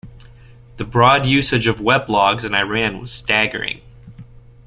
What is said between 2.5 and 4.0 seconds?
Iran was staggering.